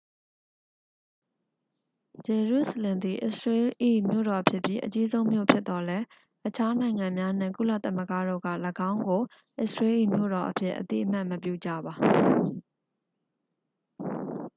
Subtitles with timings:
[2.25, 3.75] ဂျေရုစလင်သည် အစ္စရေးလ်၏
[4.09, 6.05] မြို့တော်ဖြစ်ပြီး အကြီးဆုံး မြို့ဖြစ်သော်လည်း
[6.47, 8.49] အခြား နိုင်ငံများနှင့် ကုလသမဂ္ဂတို့က
[8.89, 9.21] ၎င်းကို
[9.59, 11.93] အစ္စရေးလ်၏ မြို့တော်အဖြစ် အသိအမှတ်မပြုကြပါ